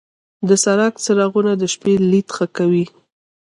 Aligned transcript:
د 0.47 0.49
سړک 0.63 0.93
څراغونه 1.03 1.51
د 1.57 1.63
شپې 1.73 1.93
لید 2.11 2.27
ښه 2.35 2.45
کوي. 2.57 2.85